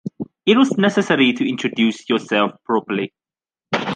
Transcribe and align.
it 0.47 0.57
was 0.57 0.75
necessary 0.79 1.31
to 1.31 1.47
introduce 1.47 2.09
yourself 2.09 2.53
properly. 2.65 3.13